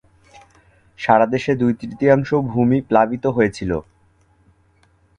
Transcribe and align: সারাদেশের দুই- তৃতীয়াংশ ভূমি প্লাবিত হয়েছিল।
সারাদেশের 0.99 1.55
দুই- 1.57 1.77
তৃতীয়াংশ 1.81 2.29
ভূমি 2.47 2.77
প্লাবিত 2.81 3.25
হয়েছিল। 3.27 3.71